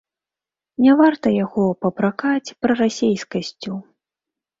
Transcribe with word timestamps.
Не 0.85 0.93
варта 1.01 1.33
яго 1.45 1.65
папракаць 1.85 2.53
прарасейскасцю. 2.65 3.77